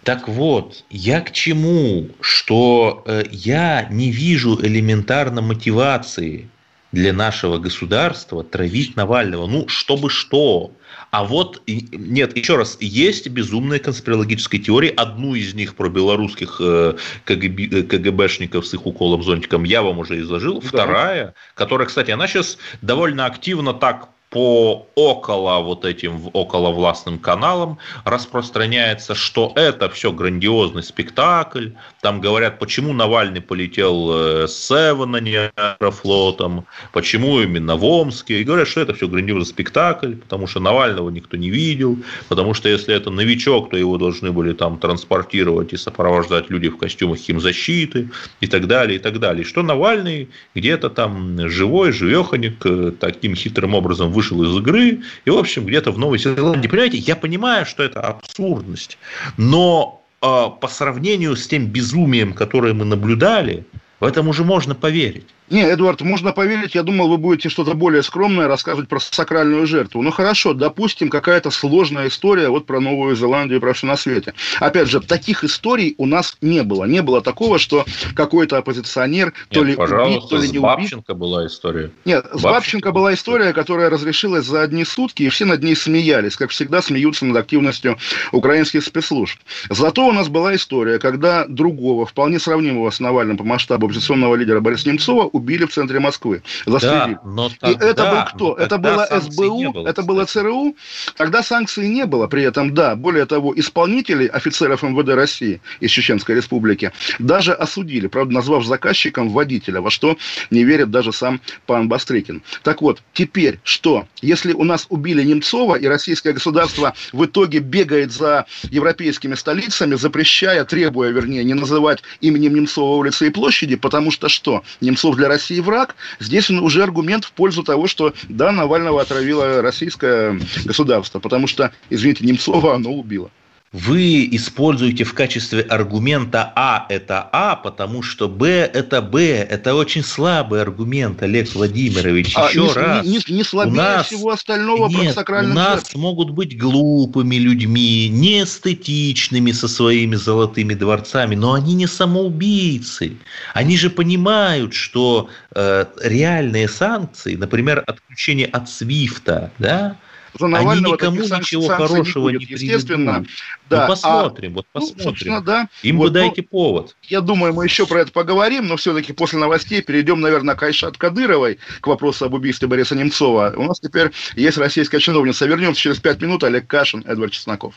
[0.04, 2.10] Так вот, я к чему?
[2.20, 6.50] Что э, я не вижу элементарно мотивации
[6.92, 9.48] для нашего государства травить Навального.
[9.48, 10.72] Ну, чтобы что?
[11.14, 14.92] А вот, нет, еще раз, есть безумные конспирологические теории.
[14.98, 16.96] Одну из них про белорусских э,
[17.26, 20.60] КГБ, э, КГБшников с их уколом зонтиком я вам уже изложил.
[20.60, 20.68] Да.
[20.68, 27.78] Вторая, которая, кстати, она сейчас довольно активно так по около вот этим около властным каналам
[28.04, 31.70] распространяется, что это все грандиозный спектакль.
[32.02, 38.42] Там говорят, почему Навальный полетел э, с Севена нейрофлотом, почему именно в Омске.
[38.42, 42.70] И говорят, что это все грандиозный спектакль, потому что Навального никто не видел, потому что
[42.70, 48.10] если это новичок, то его должны были там транспортировать и сопровождать люди в костюмах химзащиты
[48.42, 49.46] и так далее, и так далее.
[49.46, 55.30] Что Навальный где-то там живой, живеханик, э, таким хитрым образом вышел вышел из игры, и,
[55.30, 56.68] в общем, где-то в Новой Зеландии.
[56.68, 58.98] Понимаете, я понимаю, что это абсурдность,
[59.38, 60.26] но э,
[60.62, 63.66] по сравнению с тем безумием, которое мы наблюдали,
[64.00, 65.28] в этом уже можно поверить.
[65.54, 70.02] Не, Эдуард, можно поверить, я думал, вы будете что-то более скромное рассказывать про сакральную жертву.
[70.02, 74.34] Ну хорошо, допустим, какая-то сложная история вот про Новую Зеландию и про все на свете.
[74.60, 76.86] Опять же, таких историй у нас не было.
[76.86, 77.86] Не было такого, что
[78.16, 80.62] какой-то оппозиционер Нет, то ли убит, то ли не убит.
[80.62, 81.92] Бабченко была история.
[82.04, 86.36] Нет, с Бабченко была история, которая разрешилась за одни сутки, и все над ней смеялись,
[86.36, 88.00] как всегда смеются над активностью
[88.32, 89.38] украинских спецслужб.
[89.70, 94.60] Зато у нас была история, когда другого, вполне сравнимого с Навальным по масштабу оппозиционного лидера
[94.60, 96.42] Бориса Немцова убили в центре Москвы.
[96.66, 97.16] Застрелили.
[97.16, 98.56] Да, но тогда, и это был кто?
[98.56, 100.76] Это было СБУ, было, это было ЦРУ.
[101.18, 102.28] Тогда санкций не было.
[102.28, 108.34] При этом, да, более того, исполнителей, офицеров МВД России из Чеченской Республики, даже осудили, правда,
[108.34, 110.18] назвав заказчиком водителя, во что
[110.50, 112.42] не верит даже сам пан Бастрыкин.
[112.64, 114.08] Так вот, теперь что?
[114.22, 120.64] Если у нас убили Немцова, и российское государство в итоге бегает за европейскими столицами, запрещая,
[120.64, 124.64] требуя, вернее, не называть именем Немцова улицы и площади, потому что что?
[124.80, 130.40] Немцов для России враг, здесь уже аргумент в пользу того, что да, Навального отравило российское
[130.64, 133.32] государство, потому что, извините, Немцова оно убило
[133.74, 139.32] вы используете в качестве аргумента А это А, потому что Б это Б.
[139.32, 142.34] Это очень слабый аргумент, Олег Владимирович.
[142.38, 143.06] А, Еще не, раз.
[143.06, 145.96] Не, не, не слабее нас, всего остального нет, У нас жертв.
[145.96, 153.18] могут быть глупыми людьми, неэстетичными со своими золотыми дворцами, но они не самоубийцы.
[153.56, 159.98] Они же понимают, что э, реальные санкции, например, отключение от Свифта, да,
[160.40, 163.20] за Навального Они никому ничего хорошего не, будет, не естественно.
[163.20, 163.26] Ну,
[163.70, 163.82] да.
[163.82, 165.34] Ну, посмотрим, а, вот ну, посмотрим.
[165.34, 165.70] Ну, да.
[165.84, 166.96] Им вот, бы дайте ну, повод.
[167.04, 170.98] Я думаю, мы еще про это поговорим, но все-таки после новостей перейдем, наверное, к Айшат
[170.98, 173.54] Кадыровой, к вопросу об убийстве Бориса Немцова.
[173.56, 175.46] У нас теперь есть российская чиновница.
[175.46, 176.44] Вернемся через пять минут.
[176.44, 177.76] Олег Кашин, Эдвард Чесноков.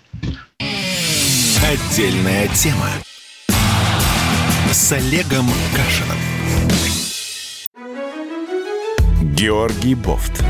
[1.62, 2.88] Отдельная тема
[4.71, 6.19] с Олегом Кашиным.
[9.35, 10.42] Георгий Бофт.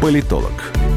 [0.00, 0.72] Политолог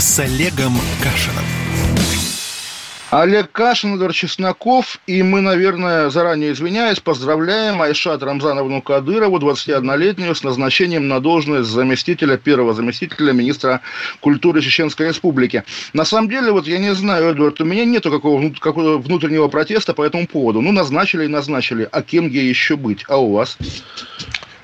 [0.00, 1.44] с Олегом Кашиным.
[3.10, 10.42] Олег Кашин, Игорь Чесноков, и мы, наверное, заранее извиняюсь, поздравляем Айшат Рамзановну Кадырову, 21-летнюю, с
[10.42, 13.82] назначением на должность заместителя, первого заместителя министра
[14.20, 15.64] культуры Чеченской Республики.
[15.92, 19.92] На самом деле, вот я не знаю, Эдуард, у меня нету какого, какого внутреннего протеста
[19.92, 20.62] по этому поводу.
[20.62, 23.04] Ну, назначили и назначили, а кем ей еще быть?
[23.08, 23.58] А у вас?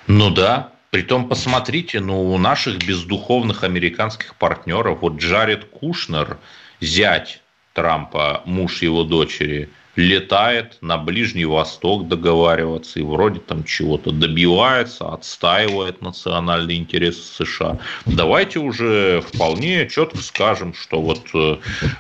[0.07, 6.39] Ну да, Притом, посмотрите, ну, у наших бездуховных американских партнеров, вот Джаред Кушнер,
[6.81, 15.09] зять Трампа, муж его дочери, летает на Ближний Восток договариваться и вроде там чего-то добивается,
[15.09, 17.79] отстаивает национальные интересы США.
[18.05, 21.23] Давайте уже вполне четко скажем, что вот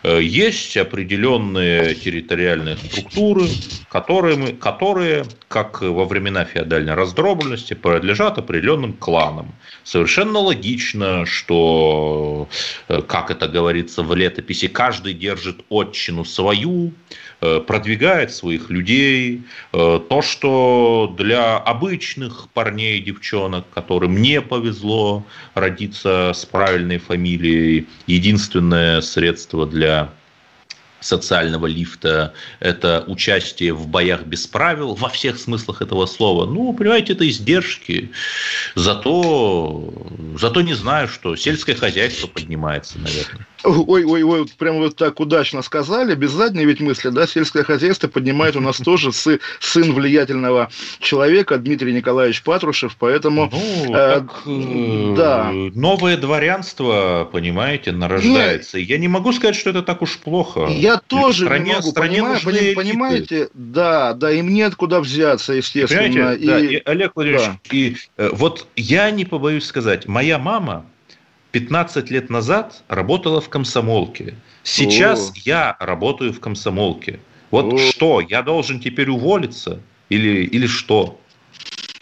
[0.02, 3.46] э, есть определенные территориальные структуры,
[3.90, 9.54] которые, мы, которые, как во времена феодальной раздробленности, принадлежат определенным кланам.
[9.84, 12.48] Совершенно логично, что,
[12.88, 16.92] э, как это говорится в летописи, каждый держит отчину свою,
[17.40, 26.32] продвигает своих людей, э, то, что для обычных парней и девчонок, которым не повезло родиться
[26.34, 30.10] с правильной фамилией, единственное средство для
[31.00, 36.46] социального лифта, это участие в боях без правил во всех смыслах этого слова.
[36.46, 38.10] Ну, понимаете, это издержки.
[38.74, 39.92] Зато,
[40.38, 43.46] зато не знаю, что сельское хозяйство поднимается, наверное.
[43.64, 48.08] Ой, ой, ой, прямо вот так удачно сказали, без задней ведь мысли, да, сельское хозяйство
[48.08, 53.50] поднимает у нас тоже сын влиятельного человека Дмитрий Николаевич Патрушев, поэтому...
[53.52, 55.50] Ну, э, так, э, да.
[55.52, 58.78] Новое дворянство, понимаете, нарождается.
[58.78, 58.88] Нет.
[58.88, 60.66] Я не могу сказать, что это так уж плохо.
[60.68, 65.54] Я тоже стране, не могу, стране понимаю, поним, понимаете, да, да, им нет куда взяться,
[65.54, 66.02] естественно.
[66.02, 66.46] Понимаете, и...
[66.46, 67.58] Да, и, Олег Владимирович, да.
[67.70, 70.86] и э, вот я не побоюсь сказать, моя мама
[71.52, 74.34] 15 лет назад работала в комсомолке.
[74.62, 75.32] Сейчас О.
[75.44, 77.20] я работаю в комсомолке.
[77.50, 77.78] Вот О.
[77.78, 81.20] что, я должен теперь уволиться или, или что?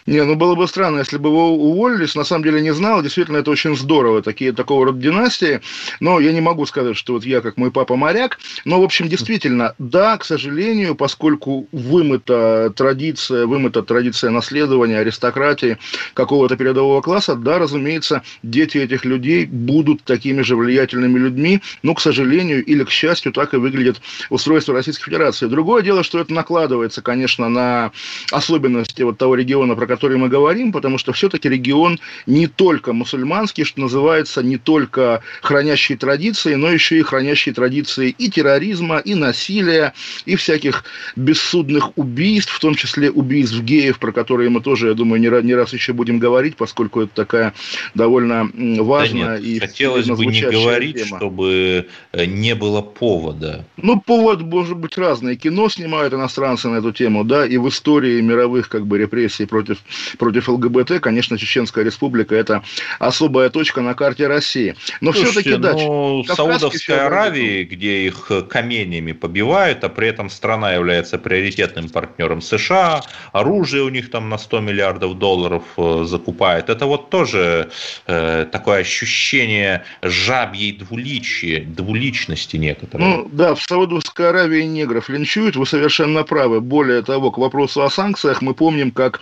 [0.05, 2.13] Не, ну было бы странно, если бы его уволились.
[2.13, 3.01] На самом деле не знал.
[3.01, 5.61] Действительно, это очень здорово, такие, такого рода династии.
[5.99, 8.37] Но я не могу сказать, что вот я, как мой папа, моряк.
[8.65, 15.79] Но, в общем, действительно, да, к сожалению, поскольку вымыта традиция, вымыта традиция наследования, аристократии
[16.13, 21.61] какого-то передового класса, да, разумеется, дети этих людей будут такими же влиятельными людьми.
[21.81, 25.47] Но, к сожалению, или к счастью, так и выглядит устройство Российской Федерации.
[25.47, 27.91] Другое дело, что это накладывается, конечно, на
[28.31, 33.63] особенности вот того региона, про который мы говорим, потому что все-таки регион не только мусульманский,
[33.63, 39.93] что называется, не только хранящий традиции, но еще и хранящий традиции и терроризма, и насилия,
[40.25, 40.83] и всяких
[41.15, 45.43] бессудных убийств, в том числе убийств геев, про которые мы тоже, я думаю, не раз,
[45.43, 47.53] не раз еще будем говорить, поскольку это такая
[47.93, 48.49] довольно
[48.83, 51.17] важная да нет, и хотелось бы не говорить, тема.
[51.17, 53.65] чтобы э, не было повода.
[53.77, 55.35] Ну, повод может быть разный.
[55.35, 59.79] Кино снимают иностранцы на эту тему, да, и в истории мировых как бы репрессий против
[60.17, 62.63] против ЛГБТ, конечно, Чеченская республика– это
[62.99, 64.75] особая точка на карте России.
[65.01, 71.17] Но все-таки, да, ну, Саудовской Аравии, где их каменьями побивают, а при этом страна является
[71.17, 76.69] приоритетным партнером США, оружие у них там на 100 миллиардов долларов э, закупает.
[76.69, 77.69] Это вот тоже
[78.07, 83.07] э, такое ощущение жабьей двуличия, двуличности некоторой.
[83.07, 86.61] Ну да, в Саудовской Аравии негров линчуют, вы совершенно правы.
[86.61, 89.21] Более того, к вопросу о санкциях мы помним, как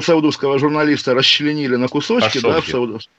[0.00, 3.12] саудовского журналиста расчленили на кусочки, да, в Саудовской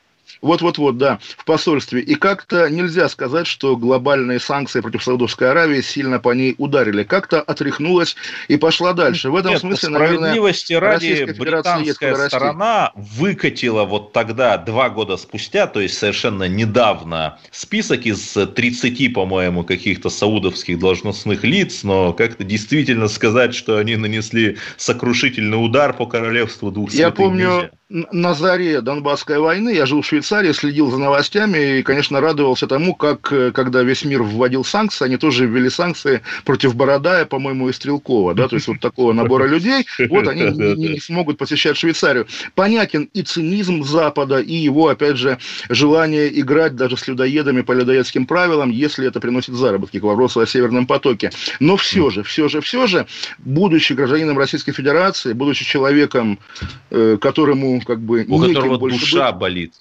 [0.44, 2.02] вот-вот-вот, да, в посольстве.
[2.02, 7.04] И как-то нельзя сказать, что глобальные санкции против Саудовской Аравии сильно по ней ударили.
[7.04, 8.16] Как-то отряхнулась
[8.50, 9.32] и пошла дальше.
[9.32, 15.66] В этом Нет, смысле, справедливости наверное, ради британская сторона выкатила вот тогда, два года спустя,
[15.66, 23.08] то есть совершенно недавно, список из 30, по-моему, каких-то саудовских должностных лиц, но как-то действительно
[23.08, 29.38] сказать, что они нанесли сокрушительный удар по королевству двух Я помню, нельзя на заре Донбасской
[29.38, 34.04] войны я жил в Швейцарии, следил за новостями и, конечно, радовался тому, как, когда весь
[34.04, 38.68] мир вводил санкции, они тоже ввели санкции против Бородая, по-моему, и Стрелкова, да, то есть
[38.68, 42.26] вот такого набора людей, вот они не, не, не смогут посещать Швейцарию.
[42.56, 45.38] Понятен и цинизм Запада, и его, опять же,
[45.70, 50.48] желание играть даже с людоедами по людоедским правилам, если это приносит заработки, к вопросу о
[50.48, 51.30] Северном потоке.
[51.60, 53.06] Но все же, все же, все же,
[53.38, 56.40] будучи гражданином Российской Федерации, будучи человеком,
[56.90, 59.40] э, которому как бы у которого душа быть.
[59.40, 59.74] болит.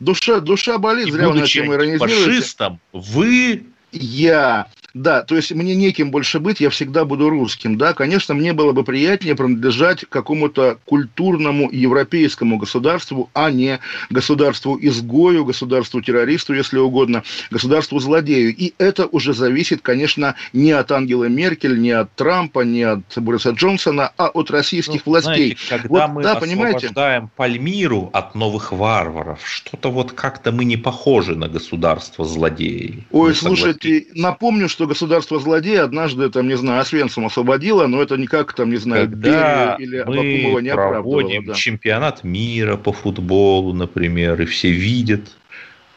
[0.00, 2.24] Душа, душа болит, И зря вы над иронизируете.
[2.24, 7.78] фашистом, вы я да, то есть мне неким больше быть, я всегда буду русским.
[7.78, 13.78] Да, конечно, мне было бы приятнее принадлежать какому-то культурному европейскому государству, а не
[14.10, 18.54] государству-изгою, государству-террористу, если угодно, государству-злодею.
[18.54, 23.50] И это уже зависит, конечно, не от Ангелы Меркель, не от Трампа, не от Бориса
[23.50, 25.56] Джонсона, а от российских ну, властей.
[25.56, 27.30] Знаете, когда вот, мы да, освобождаем понимаете?
[27.36, 33.04] Пальмиру от новых варваров, что-то вот как-то мы не похожи на государство злодеев.
[33.10, 38.16] Ой, слушайте, напомню, что что государство злодей однажды, там, не знаю, Освенцим освободило, но это
[38.16, 41.54] никак, там, не знаю, Когда или Абакумова не проводим да.
[41.54, 45.36] чемпионат мира по футболу, например, и все видят,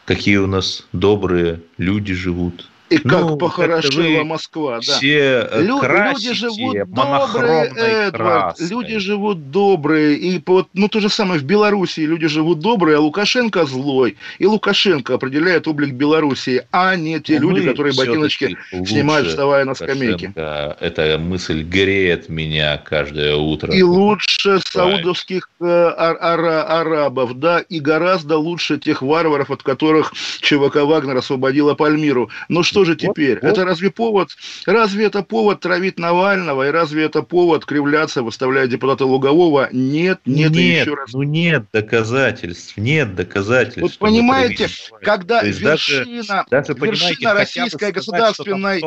[0.05, 2.69] какие у нас добрые люди живут.
[2.89, 4.97] И как ну, похорошела Москва, да.
[4.97, 8.67] Все э, Лю- люди живут добрые, Эдвард, краской.
[8.67, 10.15] люди живут добрые.
[10.17, 14.17] И вот, ну, то же самое в Белоруссии люди живут добрые, а Лукашенко злой.
[14.37, 19.73] И Лукашенко определяет облик Белоруссии, а не те ну, люди, которые ботиночки снимают, вставая на
[19.73, 20.31] скамейке.
[20.35, 23.73] Эта мысль греет меня каждое утро.
[23.73, 30.13] И лучше саудовских э, ар- ар- арабов, да, и гораздо лучше тех варваров, от которых
[30.41, 32.29] ЧВК Вагнер освободила Пальмиру.
[32.47, 33.39] Ну что же теперь?
[33.41, 34.29] Вот, Это разве повод?
[34.65, 36.67] Разве это повод травить Навального?
[36.67, 39.69] И разве это повод кривляться, выставляя депутата Лугового?
[39.71, 41.13] Нет, нет, нет и еще раз.
[41.13, 43.81] Ну нет доказательств, нет доказательств.
[43.81, 44.67] Вот понимаете,
[45.01, 48.81] когда вершина, даже, даже, вершина российской государственной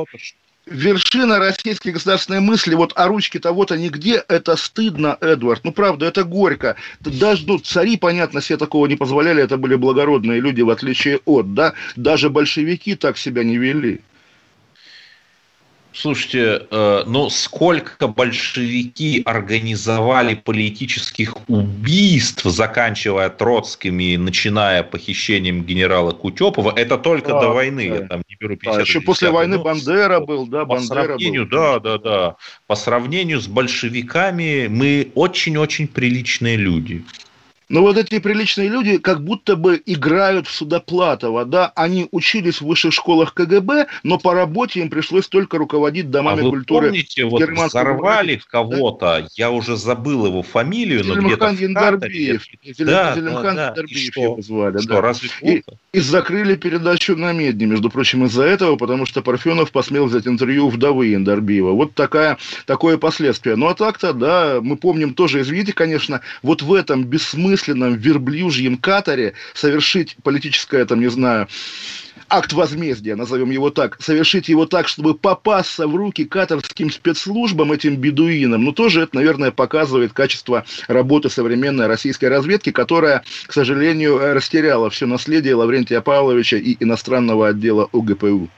[0.70, 5.64] вершина российской государственной мысли, вот о ручке того-то нигде, это стыдно, Эдвард.
[5.64, 6.76] Ну, правда, это горько.
[7.00, 11.54] Даже ну, цари, понятно, себе такого не позволяли, это были благородные люди, в отличие от,
[11.54, 11.74] да.
[11.96, 14.00] Даже большевики так себя не вели.
[16.00, 27.32] Слушайте, ну сколько большевики организовали политических убийств, заканчивая Троцкими, начиная похищением генерала Кутепова, это только
[27.32, 27.94] да, до войны, да.
[27.96, 31.04] я там не беру 50 да, Еще после войны ну, Бандера был, да, по Бандера
[31.04, 31.58] сравнению, был.
[31.58, 32.36] Да, да, да.
[32.68, 37.04] По сравнению с большевиками мы очень-очень приличные люди.
[37.68, 42.66] Но вот эти приличные люди как будто бы играют в Судоплатова, да, они учились в
[42.66, 46.88] высших школах КГБ, но по работе им пришлось только руководить домами а вы культуры.
[46.88, 49.28] помните, вот взорвали кого-то, да?
[49.34, 52.46] я уже забыл его фамилию, но где-то Яндарбиев.
[52.78, 53.82] Да, Зелимхан да, да.
[53.82, 54.78] его звали.
[54.78, 55.00] Что, да.
[55.02, 60.06] разве и, и закрыли передачу на Медне, между прочим, из-за этого, потому что Парфенов посмел
[60.06, 61.72] взять интервью вдовы Яндарбиева.
[61.72, 63.56] Вот такая, такое последствие.
[63.56, 68.76] Ну а так-то, да, мы помним тоже, извините, конечно, вот в этом бессмысленном бессмысленном верблюжьем
[68.76, 71.48] каторе совершить политическое, там, не знаю,
[72.28, 77.96] акт возмездия, назовем его так, совершить его так, чтобы попасться в руки каторским спецслужбам, этим
[77.96, 84.90] бедуинам, ну, тоже это, наверное, показывает качество работы современной российской разведки, которая, к сожалению, растеряла
[84.90, 88.48] все наследие Лаврентия Павловича и иностранного отдела ОГПУ.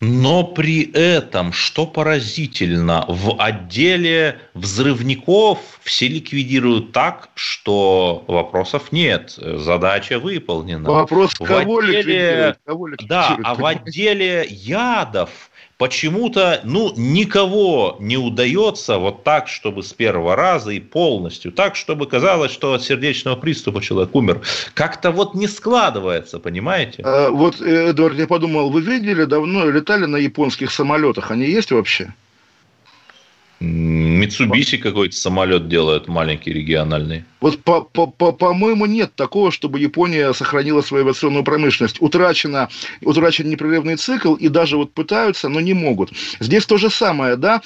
[0.00, 9.30] Но при этом, что поразительно, в отделе взрывников все ликвидируют так, что вопросов нет.
[9.38, 10.90] Задача выполнена.
[10.90, 11.98] Вопрос, в кого отделе...
[11.98, 12.58] ликвидируют?
[12.66, 13.08] Кого ликвидируют?
[13.08, 15.30] Да, а в отделе ядов
[15.78, 22.06] почему-то, ну, никого не удается вот так, чтобы с первого раза и полностью, так, чтобы
[22.06, 24.42] казалось, что от сердечного приступа человек умер.
[24.74, 27.02] Как-то вот не складывается, понимаете?
[27.04, 32.14] А, вот, Эдуард, я подумал, вы видели давно, летали на японских самолетах, они есть вообще?
[33.60, 37.24] Митсубиси какой-то самолет делают маленький региональный.
[37.40, 42.00] Вот, по-моему, нет такого, чтобы Япония сохранила свою авиационную промышленность.
[42.00, 42.70] Утрачено,
[43.02, 46.10] утрачен непрерывный цикл, и даже вот пытаются, но не могут.
[46.40, 47.60] Здесь то же самое, да?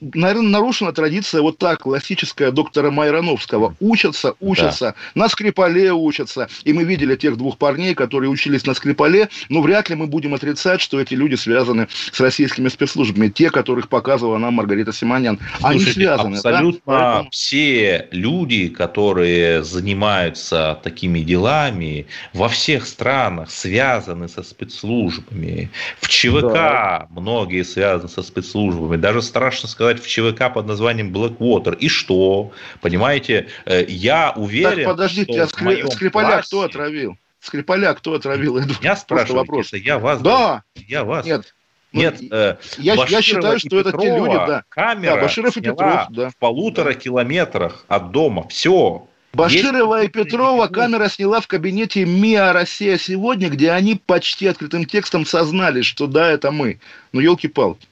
[0.00, 3.74] Наверное, нарушена традиция вот так, классическая доктора Майроновского.
[3.80, 5.22] Учатся, учатся, да.
[5.22, 6.48] на Скрипале учатся.
[6.62, 10.34] И мы видели тех двух парней, которые учились на Скрипале, но вряд ли мы будем
[10.34, 13.30] отрицать, что эти люди связаны с российскими спецслужбами.
[13.30, 15.40] Те, которых показывала нам Маргарита Симонян.
[15.62, 16.36] Они Слушайте, связаны.
[16.36, 17.12] Абсолютно да?
[17.12, 17.30] Поэтому...
[17.30, 25.70] все люди, которые занимаются такими делами, во всех странах связаны со спецслужбами.
[26.00, 27.06] В ЧВК да.
[27.10, 28.96] многие связаны со спецслужбами.
[28.96, 31.76] Даже страшно сказать в ЧВК под названием Blackwater.
[31.76, 32.52] И что?
[32.80, 34.84] Понимаете, э, я уверен...
[34.84, 35.84] Так, подождите, а Скри...
[35.90, 36.46] Скрипаля классе...
[36.46, 37.16] кто отравил?
[37.40, 38.58] Скрипаля кто отравил?
[38.80, 39.72] Я спрашиваю, вопрос.
[39.72, 40.22] я вас.
[40.22, 40.62] Да.
[40.74, 41.26] Я вас.
[41.26, 41.54] Нет,
[41.94, 44.64] Нет, э, я, я считаю, что это те люди, да.
[44.68, 46.30] Камера да, Баширов и Петров, да.
[46.30, 46.94] в полутора да.
[46.94, 48.48] километрах от дома.
[48.48, 49.06] Все.
[49.32, 50.08] Баширова Есть...
[50.08, 55.86] и Петрова камера сняла в кабинете МИА «Россия сегодня», где они почти открытым текстом сознались,
[55.86, 56.80] что да, это мы.
[57.12, 57.86] Ну, елки-палки.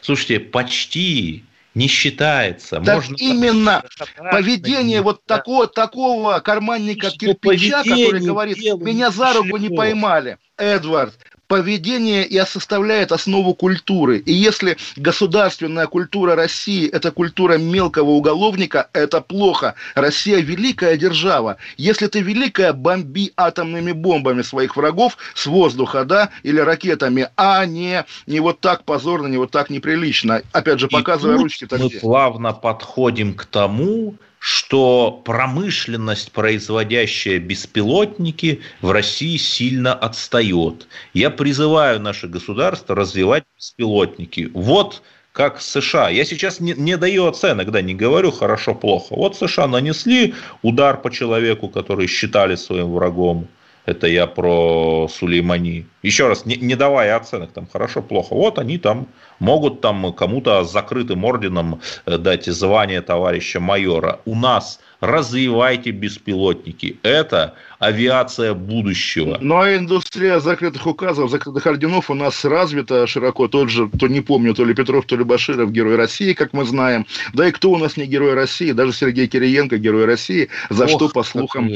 [0.00, 2.80] Слушайте, почти не считается.
[2.80, 3.84] Так Можно именно
[4.30, 10.38] поведение вот такого, такого карманника кирпича, который говорит, меня за руку не поймали.
[10.58, 11.14] Эдвард,
[11.52, 14.16] поведение и составляет основу культуры.
[14.16, 19.74] И если государственная культура России– это культура мелкого уголовника, это плохо.
[19.94, 21.58] Россия– великая держава.
[21.76, 28.06] Если ты великая, бомби атомными бомбами своих врагов с воздуха, да, или ракетами, а не,
[28.26, 30.40] не вот так позорно, не вот так неприлично.
[30.52, 31.68] Опять же, показывая ручки.
[31.70, 32.00] мы где.
[32.00, 34.14] плавно подходим к тому,
[34.44, 40.88] что промышленность, производящая беспилотники, в России сильно отстает.
[41.14, 44.50] Я призываю наше государство развивать беспилотники.
[44.52, 46.08] Вот как США.
[46.08, 49.14] Я сейчас не, не даю оценок, да, не говорю хорошо-плохо.
[49.14, 53.46] Вот США нанесли удар по человеку, который считали своим врагом.
[53.84, 55.86] Это я про Сулеймани.
[56.02, 58.34] Еще раз, не, не давая оценок, там хорошо, плохо.
[58.34, 59.08] Вот они там
[59.40, 64.20] могут там кому-то с закрытым орденом э, дать звание товарища майора.
[64.24, 66.96] У нас развивайте беспилотники.
[67.02, 69.36] Это авиация будущего.
[69.40, 73.48] Ну, а индустрия закрытых указов, закрытых орденов у нас развита широко.
[73.48, 76.64] Тот же, то не помню, то ли Петров, то ли Баширов, герой России, как мы
[76.64, 77.04] знаем.
[77.34, 78.70] Да и кто у нас не герой России?
[78.70, 81.68] Даже Сергей Кириенко, герой России, за Ох, что, по слухам,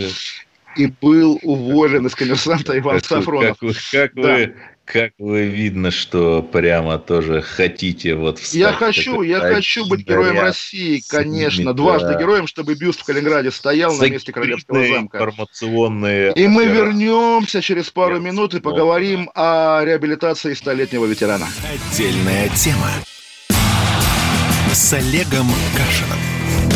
[0.77, 3.59] и был уволен из коммерсанта Иван как Сафронов.
[3.59, 4.23] Как, как да.
[4.23, 4.55] вы
[4.87, 8.55] как вы видно, что прямо тоже хотите вот встать.
[8.55, 13.95] Я хочу, я хочу быть героем России, конечно, дважды героем, чтобы бюст в Калининграде стоял
[13.97, 15.19] на месте Королевского замка.
[15.19, 16.33] Информационные.
[16.35, 21.49] И мы вернемся через пару минут и поговорим о реабилитации столетнего ветерана.
[21.65, 22.91] Отдельная тема
[24.73, 26.76] с Олегом Кашиным.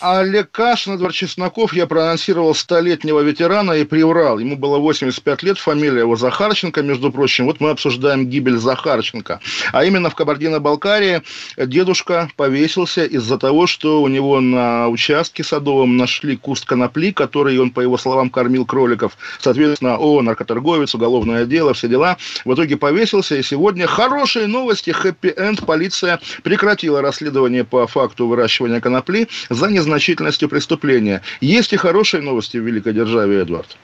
[0.00, 4.38] Олег Кашин, Эдвард Чесноков, я проанонсировал столетнего ветерана и приврал.
[4.38, 7.44] Ему было 85 лет, фамилия его Захарченко, между прочим.
[7.44, 9.40] Вот мы обсуждаем гибель Захарченко.
[9.72, 11.22] А именно в Кабардино-Балкарии
[11.58, 17.70] дедушка повесился из-за того, что у него на участке садовом нашли куст конопли, который он,
[17.70, 19.18] по его словам, кормил кроликов.
[19.38, 22.16] Соответственно, о, наркоторговец, уголовное дело, все дела.
[22.46, 24.90] В итоге повесился, и сегодня хорошие новости.
[24.90, 25.66] Хэппи-энд.
[25.66, 31.22] Полиция прекратила расследование по факту выращивания конопли за незнание значительностью преступления.
[31.40, 33.76] Есть и хорошие новости в великой державе, Эдвард.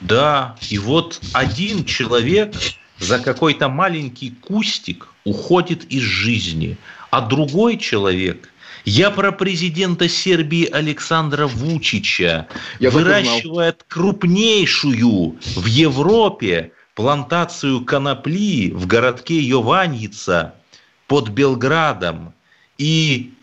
[0.00, 2.54] Да, и вот один человек
[2.98, 6.76] за какой-то маленький кустик уходит из жизни,
[7.10, 8.48] а другой человек
[8.84, 12.46] я про президента Сербии Александра Вучича
[12.80, 20.54] Я выращивает крупнейшую в Европе плантацию конопли в городке Йованица
[21.06, 22.32] под Белградом.
[22.78, 23.34] И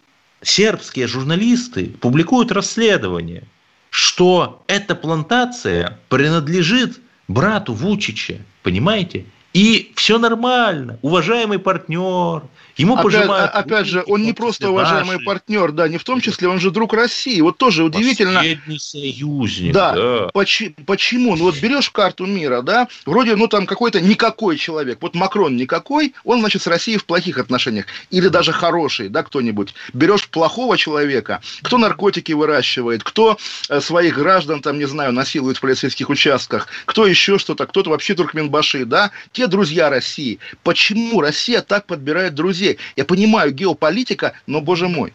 [0.46, 3.43] сербские журналисты публикуют расследование,
[3.89, 9.26] что эта плантация принадлежит брату Вучича, понимаете?
[9.54, 12.43] И все нормально, уважаемый партнер,
[12.78, 13.51] Ему опять, пожимают.
[13.53, 15.26] Опять же, он не просто уважаемый наши.
[15.26, 17.39] партнер, да, не в том числе, он же друг России.
[17.41, 18.39] Вот тоже удивительно.
[18.39, 19.73] Последний союзник.
[19.73, 19.93] Да.
[19.93, 20.30] да.
[20.34, 20.73] Почему?
[20.86, 21.36] почему?
[21.36, 24.99] Ну вот берешь карту мира, да, вроде, ну там какой-то никакой человек.
[25.01, 27.86] Вот Макрон никакой, он, значит, с Россией в плохих отношениях.
[28.11, 29.73] Или даже хороший, да, кто-нибудь.
[29.93, 33.38] Берешь плохого человека, кто наркотики выращивает, кто
[33.69, 38.15] э, своих граждан, там, не знаю, насилует в полицейских участках, кто еще что-то, кто-то вообще
[38.15, 40.39] туркменбаши, да, те друзья России.
[40.63, 42.64] Почему Россия так подбирает друзей?
[42.66, 42.80] Друзей.
[42.95, 45.13] Я понимаю, геополитика, но, боже мой.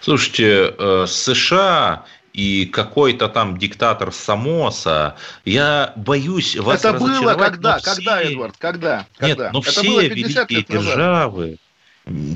[0.00, 7.78] Слушайте, э, США и какой-то там диктатор Самоса, я боюсь вас Это было когда?
[7.78, 7.94] Все...
[7.94, 8.54] Когда, Эдвард?
[8.58, 9.06] Когда?
[9.20, 9.50] Нет, когда?
[9.52, 11.58] но Это все великие державы,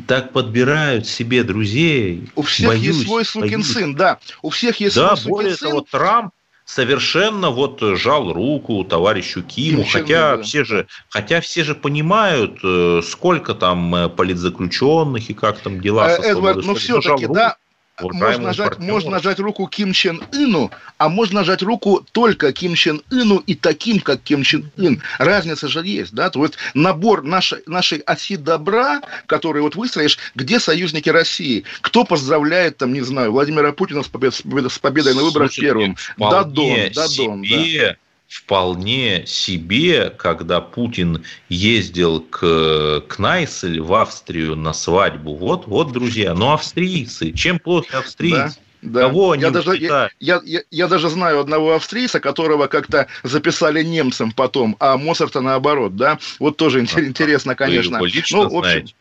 [0.07, 2.28] так подбирают себе друзей.
[2.36, 3.72] У всех боюсь, есть свой сукин боюсь.
[3.72, 4.18] сын, да.
[4.42, 5.68] У всех есть да, свой сукин более сын.
[5.70, 6.32] того, Трамп
[6.66, 10.42] совершенно вот жал руку товарищу Киму, Ким хотя да.
[10.42, 16.10] все же, хотя все же понимают, э, сколько там э, политзаключенных и как там дела.
[16.10, 17.56] Э, Эдвард, ну все-таки, да,
[18.01, 23.03] можно нажать, можно нажать руку Ким Чен Ыну, а можно нажать руку только Ким Чен
[23.11, 25.03] Ыну и таким, как Ким Чен Ын.
[25.18, 26.30] Разница же есть, да?
[26.30, 31.64] То есть набор нашей, нашей оси добра, который вот выстроишь, где союзники России?
[31.80, 35.97] Кто поздравляет, там, не знаю, Владимира Путина с, побед, с победой на выборах Слушайте, первым?
[36.18, 37.97] Дадон, Дадон, да
[38.28, 45.34] вполне себе, когда Путин ездил к, к Найсель в Австрию на свадьбу.
[45.34, 48.58] Вот, вот, друзья, ну австрийцы, чем плохи австрийцы?
[48.82, 49.00] Да.
[49.00, 53.82] Кого они я даже, я, я, я, я даже знаю одного австрийца, которого как-то записали
[53.82, 56.18] немцам потом, а Моцарта наоборот, да?
[56.38, 57.98] Вот тоже интересно, конечно.
[57.98, 58.94] Вы его лично ну, в общем, знаете?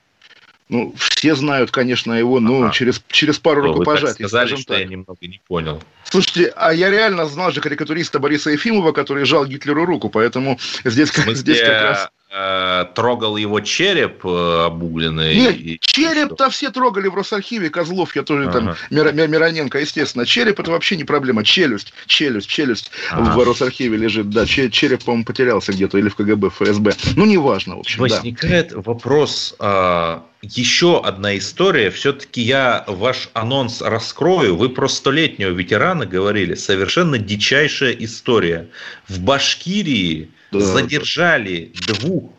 [0.68, 2.74] Ну, все знают, конечно, его, ну, ага.
[2.74, 4.80] через, через пару Но рукопожатий, вы так сказали, что так.
[4.80, 5.82] я немного не понял.
[6.06, 11.10] Слушайте, а я реально знал же карикатуриста Бориса Ефимова, который жал Гитлеру руку, поэтому здесь,
[11.10, 12.10] смысле, здесь как раз...
[12.32, 15.36] Э, трогал его череп э, обугленный?
[15.36, 18.52] Нет, череп-то все трогали в Росархиве, Козлов, я тоже ага.
[18.52, 20.26] там, Мир, Мироненко, естественно.
[20.26, 23.38] Череп это вообще не проблема, челюсть, челюсть, челюсть ага.
[23.38, 26.96] в Росархиве лежит, да, череп, по-моему, потерялся где-то или в КГБ, ФСБ.
[27.16, 28.82] Ну, неважно, в общем, Возникает да.
[28.82, 36.56] вопрос, а, еще одна история, все-таки я ваш анонс раскрою, вы про столетнего ветерана говорили,
[36.56, 38.68] совершенно дичайшая история.
[39.08, 40.66] В Башкирии да.
[40.66, 42.32] задержали двух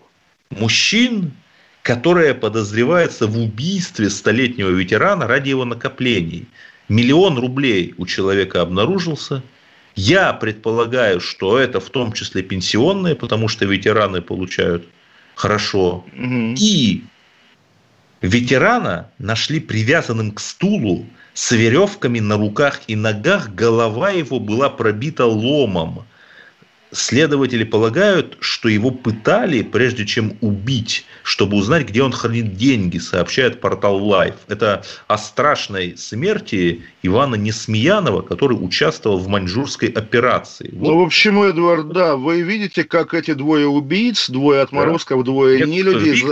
[0.51, 1.33] мужчин,
[1.83, 6.47] которые подозреваются в убийстве столетнего ветерана ради его накоплений.
[6.89, 9.43] Миллион рублей у человека обнаружился.
[9.95, 14.87] Я предполагаю, что это в том числе пенсионные, потому что ветераны получают
[15.35, 16.05] хорошо.
[16.13, 16.55] Угу.
[16.59, 17.05] И
[18.21, 25.27] ветерана нашли привязанным к стулу с веревками на руках и ногах, голова его была пробита
[25.27, 26.05] ломом.
[26.93, 33.61] Следователи полагают, что его пытали, прежде чем убить, чтобы узнать, где он хранит деньги, сообщает
[33.61, 34.37] портал Life.
[34.49, 40.71] Это о страшной смерти Ивана Несмеянова, который участвовал в маньчжурской операции.
[40.73, 40.89] Вот.
[40.89, 45.25] Ну, в общем, Эдвард, да, вы видите, как эти двое убийц, двое отморозков, да.
[45.25, 46.25] двое нелюдей,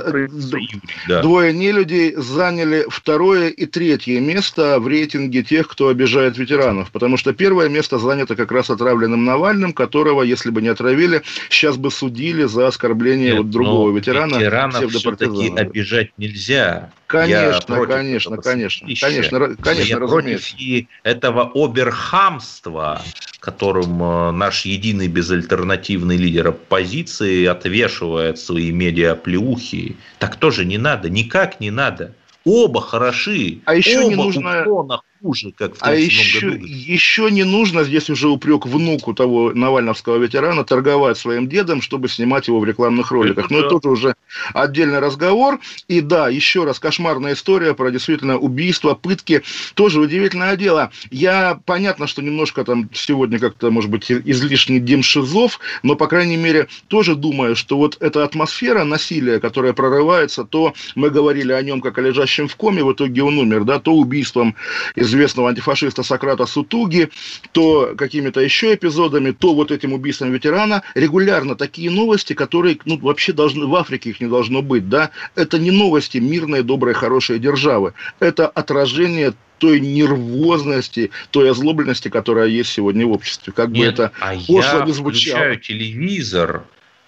[1.09, 1.23] да.
[1.23, 6.91] двое нелюдей заняли второе и третье место в рейтинге тех, кто обижает ветеранов.
[6.91, 11.77] Потому что первое место занято как раз отравленным Навальным, которого, если бы не отравили, сейчас
[11.77, 14.37] бы судили за оскорбление Нет, вот другого ветерана.
[14.37, 16.91] Ветеранов все-таки обижать нельзя.
[17.07, 23.03] Конечно, конечно, конечно, конечно, конечно, я против и этого оберхамства,
[23.41, 29.97] которым э, наш единый безальтернативный лидер оппозиции отвешивает свои медиаплеухи.
[30.19, 32.15] Так тоже не надо, никак не надо.
[32.45, 36.67] Оба хороши, а еще оба не нужно хуже, как в А еще, году.
[36.67, 42.47] еще не нужно, здесь уже упрек внуку того навальновского ветерана, торговать своим дедом, чтобы снимать
[42.47, 43.47] его в рекламных роликах.
[43.47, 43.67] Это Но да.
[43.67, 44.15] это тоже уже
[44.53, 45.61] отдельный разговор.
[45.89, 49.43] И да, еще раз, кошмарная история про действительно убийство, пытки.
[49.73, 50.91] Тоже удивительное дело.
[51.11, 56.37] Я, понятно, что немножко там сегодня как-то, может быть, излишний Дим Шизов, но, по крайней
[56.37, 61.81] мере, тоже думаю, что вот эта атмосфера насилия, которая прорывается, то мы говорили о нем
[61.81, 64.55] как о лежащем в коме, в итоге он умер, да, то убийством
[64.95, 67.11] из известного антифашиста Сократа Сутуги,
[67.53, 73.33] то какими-то еще эпизодами, то вот этим убийством ветерана, регулярно такие новости, которые, ну, вообще
[73.33, 77.95] должны, в Африке их не должно быть, да, это не новости мирной, доброй, хорошей державы,
[78.21, 83.53] это отражение той нервозности, той озлобленности, которая есть сегодня в обществе.
[83.53, 85.39] Как Нет, бы это а пошло я не звучало.
[85.39, 86.65] включаю телевизор,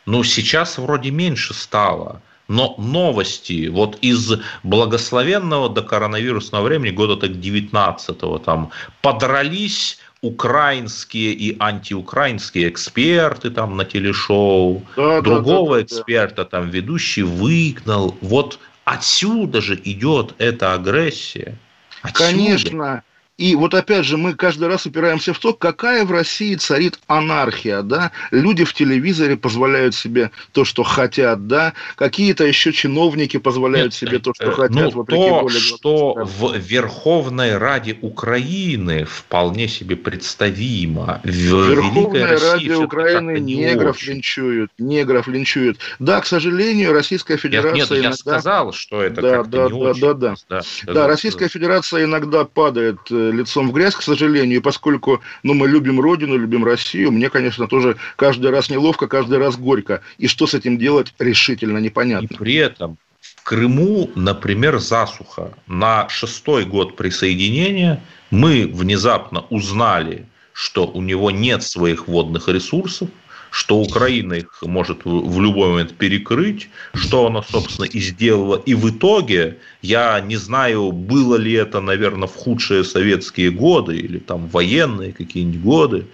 [0.07, 2.23] но сейчас вроде меньше стало.
[2.49, 8.71] Но новости вот из благословенного до коронавирусного времени, года так 19-го, там
[9.03, 17.23] подрались украинские и антиукраинские эксперты там на телешоу, да, другого да, да, эксперта там ведущий
[17.23, 18.17] выгнал.
[18.21, 21.57] Вот отсюда же идет эта агрессия.
[22.03, 22.31] Отсюда.
[22.31, 23.03] Конечно.
[23.39, 27.83] И вот опять же мы каждый раз упираемся в то, какая в России царит анархия,
[27.83, 33.95] да, люди в телевизоре позволяют себе то, что хотят, да, какие-то еще чиновники позволяют Нет,
[33.95, 39.97] себе то, что э, хотят, ну, то, более что в Верховной Раде Украины вполне себе
[39.97, 41.21] представимо.
[41.23, 44.15] В Верховной Раде Украины негров очень.
[44.15, 45.79] линчуют, негров линчуют.
[45.99, 48.09] Да, к сожалению, Российская Федерация нет, нет, иногда...
[48.09, 52.99] я сказал, что это да, да, да, да, да, да, да, Российская Федерация иногда падает
[53.11, 57.31] э, лицом в грязь, к сожалению, и поскольку ну, мы любим Родину, любим Россию, мне,
[57.31, 60.03] конечно, тоже каждый раз неловко, каждый раз горько.
[60.19, 62.27] И что с этим делать, решительно непонятно.
[62.27, 62.99] И при этом
[63.47, 65.53] Крыму, например, засуха.
[65.69, 73.09] На шестой год присоединения мы внезапно узнали, что у него нет своих водных ресурсов,
[73.57, 78.57] что Украина их может в любой момент перекрыть, что она, собственно, и сделала.
[78.67, 84.19] И в итоге, я не знаю, было ли это, наверное, в худшие советские годы или
[84.19, 86.07] там военные какие-нибудь годы,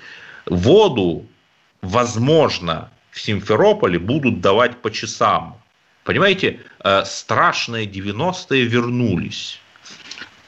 [0.47, 1.27] воду,
[1.81, 5.57] возможно, в Симферополе будут давать по часам.
[6.05, 9.59] Понимаете, э, страшные 90-е вернулись.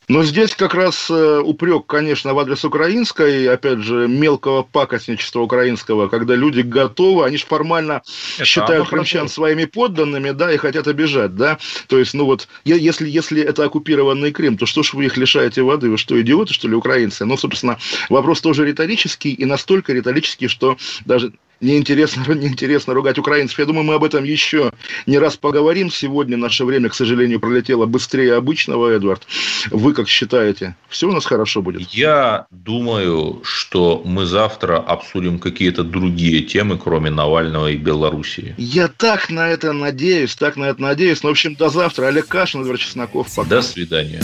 [0.09, 6.09] Но здесь как раз э, упрек, конечно, в адрес украинской, опять же, мелкого пакостничества украинского,
[6.09, 8.03] когда люди готовы, они же формально
[8.37, 11.59] это считают крымчан своими подданными, да, и хотят обижать, да.
[11.89, 15.63] То есть, ну вот, если, если это оккупированный Крым, то что ж вы их лишаете
[15.63, 15.89] воды?
[15.89, 17.25] Вы что, идиоты, что ли, украинцы?
[17.25, 17.79] Ну, собственно,
[18.11, 20.77] вопрос тоже риторический, и настолько риторический, что
[21.07, 23.59] даже неинтересно, неинтересно ругать украинцев.
[23.59, 24.73] Я думаю, мы об этом еще
[25.07, 25.91] не раз поговорим.
[25.91, 29.27] Сегодня наше время, к сожалению, пролетело быстрее обычного, Эдвард.
[29.71, 31.91] Вы как считаете, все у нас хорошо будет?
[31.91, 38.55] Я думаю, что мы завтра обсудим какие-то другие темы, кроме Навального и Белоруссии.
[38.59, 41.23] Я так на это надеюсь, так на это надеюсь.
[41.23, 42.09] Ну, в общем, до завтра.
[42.09, 43.35] Олег Кашин, Эдвард Чесноков.
[43.35, 43.49] Пока.
[43.49, 44.23] До свидания.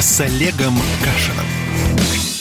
[0.00, 1.59] С Олегом Кашином.